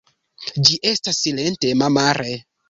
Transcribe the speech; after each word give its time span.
Ĝi 0.69 0.79
estas 0.91 1.19
silentema 1.27 1.91
mare. 1.99 2.35